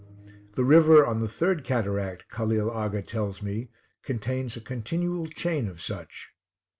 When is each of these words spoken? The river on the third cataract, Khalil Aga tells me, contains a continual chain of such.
The 0.55 0.63
river 0.63 1.05
on 1.05 1.19
the 1.19 1.27
third 1.27 1.63
cataract, 1.63 2.25
Khalil 2.31 2.71
Aga 2.71 3.03
tells 3.03 3.43
me, 3.43 3.69
contains 4.01 4.57
a 4.57 4.61
continual 4.61 5.27
chain 5.27 5.67
of 5.67 5.79
such. 5.79 6.31